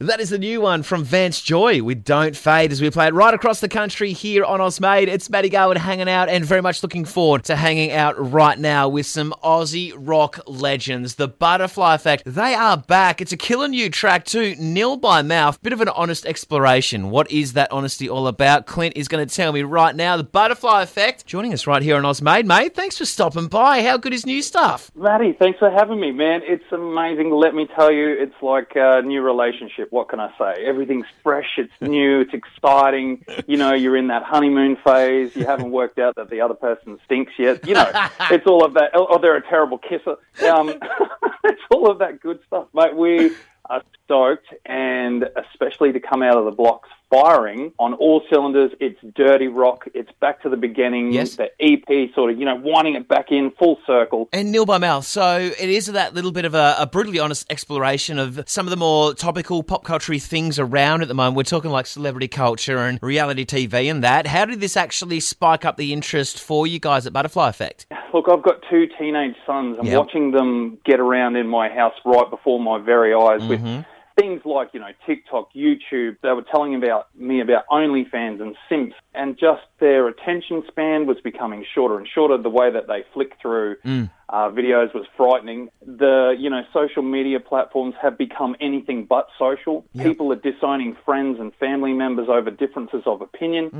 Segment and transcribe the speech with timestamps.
[0.00, 3.14] That is the new one from Vance Joy with Don't Fade as we play it
[3.14, 5.06] right across the country here on Ozmade.
[5.06, 8.88] It's Matty Garwood hanging out and very much looking forward to hanging out right now
[8.88, 11.14] with some Aussie rock legends.
[11.14, 13.20] The Butterfly Effect, they are back.
[13.20, 15.62] It's a killer new track too, Nil by Mouth.
[15.62, 17.10] Bit of an honest exploration.
[17.10, 18.66] What is that honesty all about?
[18.66, 20.16] Clint is going to tell me right now.
[20.16, 22.74] The Butterfly Effect joining us right here on Ozmade, mate.
[22.74, 23.84] Thanks for stopping by.
[23.84, 24.90] How good is new stuff?
[24.96, 26.40] Matty, thanks for having me, man.
[26.42, 27.30] It's amazing.
[27.30, 30.64] Let me tell you, it's like a new relationship what can I say?
[30.64, 33.24] Everything's fresh, it's new, it's exciting.
[33.46, 35.34] You know, you're in that honeymoon phase.
[35.36, 37.66] You haven't worked out that the other person stinks yet.
[37.66, 37.90] You know,
[38.30, 38.90] it's all of that.
[38.94, 40.16] Oh, they're a terrible kisser.
[40.48, 40.68] Um,
[41.44, 42.96] it's all of that good stuff, mate.
[42.96, 43.32] We
[43.70, 48.72] are stoked, and especially to come out of the blocks firing on all cylinders.
[48.80, 49.86] It's dirty rock.
[49.94, 51.12] It's back to the beginning.
[51.12, 51.36] Yes.
[51.36, 54.28] The EP sort of, you know, winding it back in full circle.
[54.32, 55.04] And Nil by Mouth.
[55.04, 58.70] So it is that little bit of a, a, brutally honest exploration of some of
[58.70, 61.36] the more topical pop culture things around at the moment.
[61.36, 64.26] We're talking like celebrity culture and reality TV and that.
[64.26, 67.86] How did this actually spike up the interest for you guys at Butterfly Effect?
[68.12, 69.76] Look, I've got two teenage sons.
[69.80, 69.98] I'm Yep.
[69.98, 73.80] watching them get around in my house right before my very eyes with mm-hmm.
[74.18, 76.16] Things like, you know, TikTok, YouTube.
[76.22, 81.16] They were telling about me about OnlyFans and Simps, and just their attention span was
[81.22, 82.36] becoming shorter and shorter.
[82.38, 84.10] The way that they flick through mm.
[84.34, 85.68] Uh, videos was frightening.
[85.86, 89.86] The, you know, social media platforms have become anything but social.
[89.96, 93.70] People are disowning friends and family members over differences of opinion.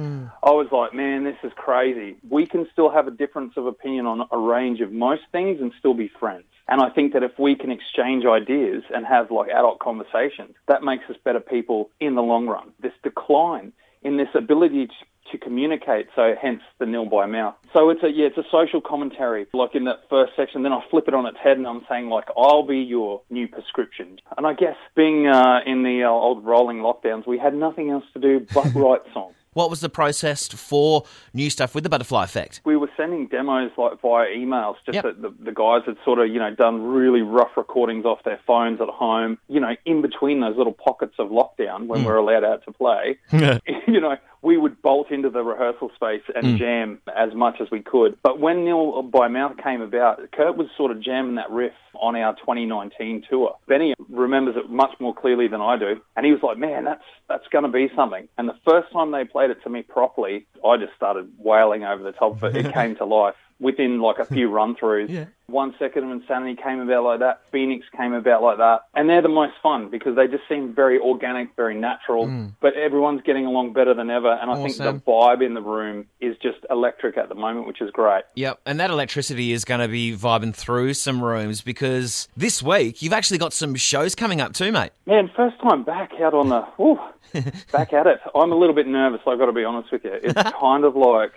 [0.44, 2.16] I was like, man, this is crazy.
[2.30, 5.72] We can still have a difference of opinion on a range of most things and
[5.80, 6.44] still be friends.
[6.68, 10.84] And I think that if we can exchange ideas and have like adult conversations, that
[10.84, 12.70] makes us better people in the long run.
[12.80, 13.72] This decline
[14.04, 14.86] in this ability
[15.30, 17.54] to, communicate, so hence the nil by mouth.
[17.72, 19.46] So it's a yeah, it's a social commentary.
[19.52, 22.08] Like in that first section, then I flip it on its head and I'm saying
[22.08, 24.20] like, I'll be your new prescription.
[24.36, 28.04] And I guess being uh, in the uh, old rolling lockdowns, we had nothing else
[28.14, 29.34] to do but write songs.
[29.54, 32.60] What was the process for new stuff with the Butterfly Effect?
[32.64, 34.76] we were sending demos like via emails.
[34.84, 35.04] Just Yep.
[35.04, 38.40] that the, the guys had sort of you know done really rough recordings off their
[38.46, 39.38] phones at home.
[39.48, 42.06] You know, in between those little pockets of lockdown when mm.
[42.06, 46.44] we're allowed out to play, you know, we would bolt into the rehearsal space and
[46.44, 46.58] mm.
[46.58, 48.16] jam as much as we could.
[48.22, 52.14] But when Nil by Mouth came about, Kurt was sort of jamming that riff on
[52.16, 53.56] our 2019 tour.
[53.66, 57.04] Benny remembers it much more clearly than I do, and he was like, "Man, that's
[57.28, 60.46] that's going to be something." And the first time they played it to me properly,
[60.64, 62.66] I just started wailing over the top of it.
[62.66, 65.10] It came to life within like a few run throughs.
[65.10, 65.26] Yeah.
[65.46, 67.42] One Second of Insanity came about like that.
[67.52, 68.86] Phoenix came about like that.
[68.94, 72.26] And they're the most fun because they just seem very organic, very natural.
[72.26, 72.54] Mm.
[72.60, 74.32] But everyone's getting along better than ever.
[74.32, 77.82] And I think the vibe in the room is just electric at the moment, which
[77.82, 78.24] is great.
[78.36, 83.02] Yep, and that electricity is going to be vibing through some rooms because this week
[83.02, 84.92] you've actually got some shows coming up too, mate.
[85.06, 86.98] Man, first time back out on the, whew,
[87.72, 88.20] back at it.
[88.34, 90.18] I'm a little bit nervous, I've got to be honest with you.
[90.22, 91.32] It's kind of like,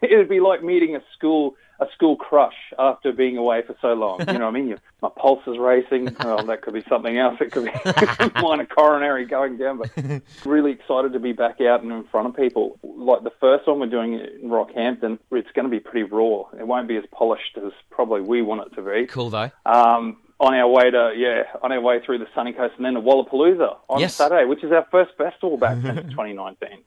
[0.02, 4.20] it'd be like meeting a school, a school crush after being away for so long.
[4.20, 4.68] You know what I mean?
[4.68, 6.14] You, my pulse is racing.
[6.22, 7.38] Well, that could be something else.
[7.40, 9.90] It could be minor coronary going down, but
[10.44, 12.78] really excited to be back out and in front of people.
[12.82, 16.44] Like the first one we're doing in Rockhampton, it's going to be pretty raw.
[16.58, 19.50] It won't be as polished as probably we want it to be Cool though.
[19.66, 22.94] um, on our way to yeah, on our way through the sunny coast, and then
[22.94, 24.14] to Wallapalooza on Yes.
[24.14, 26.78] Saturday, which is our first festival back since 2019.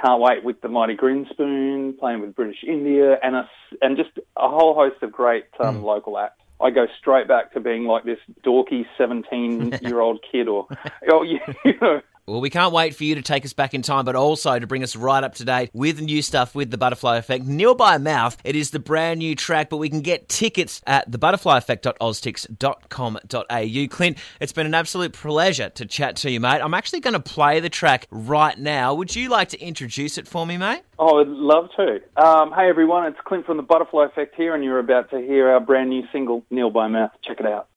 [0.00, 3.48] Can't wait with the Mighty Grinspoon playing with British India and us,
[3.80, 5.84] and just a whole host of great um, Hmm.
[5.84, 6.40] local acts.
[6.60, 10.66] I go straight back to being like this dorky 17 year old kid, or
[11.10, 11.38] oh, you
[11.80, 14.58] know, Well, we can't wait for you to take us back in time, but also
[14.58, 17.44] to bring us right up to date with new stuff with the Butterfly Effect.
[17.44, 21.10] Nil by Mouth, it is the brand new track, but we can get tickets at
[21.10, 23.88] thebutterflyeffect.oztix.com.au.
[23.94, 26.62] Clint, it's been an absolute pleasure to chat to you, mate.
[26.62, 28.94] I'm actually going to play the track right now.
[28.94, 30.80] Would you like to introduce it for me, mate?
[30.98, 32.00] Oh, I'd love to.
[32.16, 35.50] Um, hey everyone, it's Clint from the Butterfly Effect here, and you're about to hear
[35.50, 37.10] our brand new single, Nil by Mouth.
[37.22, 37.68] Check it out.